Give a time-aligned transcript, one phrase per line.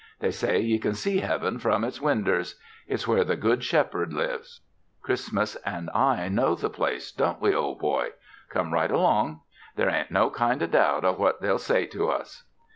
[0.19, 2.59] They say ye can see Heaven from its winders.
[2.87, 4.61] It's where the good Shepherd lives.
[5.03, 8.09] Christmas an' I know the place don't we, ol' boy?
[8.49, 9.41] Come right along.
[9.75, 12.45] There ain't no kind o' doubt o' what they'll say to us."